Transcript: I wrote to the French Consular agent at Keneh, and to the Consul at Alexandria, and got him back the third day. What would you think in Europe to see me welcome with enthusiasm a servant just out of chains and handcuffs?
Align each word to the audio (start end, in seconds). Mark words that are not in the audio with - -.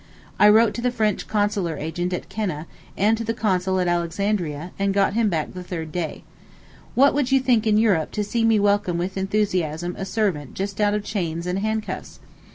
I 0.39 0.49
wrote 0.49 0.73
to 0.73 0.81
the 0.81 0.89
French 0.89 1.27
Consular 1.27 1.77
agent 1.77 2.11
at 2.11 2.27
Keneh, 2.27 2.65
and 2.97 3.15
to 3.19 3.23
the 3.23 3.35
Consul 3.35 3.79
at 3.79 3.87
Alexandria, 3.87 4.71
and 4.79 4.95
got 4.95 5.13
him 5.13 5.29
back 5.29 5.53
the 5.53 5.61
third 5.63 5.91
day. 5.91 6.23
What 6.95 7.13
would 7.13 7.31
you 7.31 7.39
think 7.39 7.67
in 7.67 7.77
Europe 7.77 8.09
to 8.13 8.23
see 8.23 8.43
me 8.43 8.59
welcome 8.59 8.97
with 8.97 9.15
enthusiasm 9.15 9.93
a 9.99 10.05
servant 10.05 10.55
just 10.55 10.81
out 10.81 10.95
of 10.95 11.03
chains 11.03 11.45
and 11.45 11.59
handcuffs? 11.59 12.19